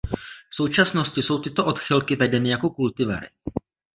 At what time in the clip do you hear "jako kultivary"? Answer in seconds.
2.49-3.27